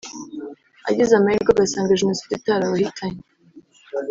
agize 0.89 1.11
amahirwe 1.15 1.51
agasanga 1.53 1.99
Jenoside 2.01 2.33
itarabahitanye 2.35 3.21